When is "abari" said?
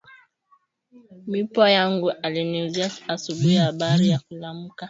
3.57-4.09